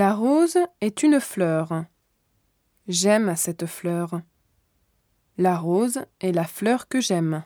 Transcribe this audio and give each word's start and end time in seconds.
La 0.00 0.14
rose 0.14 0.58
est 0.80 1.02
une 1.02 1.18
fleur. 1.18 1.84
J'aime 2.86 3.34
cette 3.34 3.66
fleur. 3.66 4.20
La 5.38 5.58
rose 5.58 6.04
est 6.20 6.30
la 6.30 6.44
fleur 6.44 6.86
que 6.86 7.00
j'aime. 7.00 7.42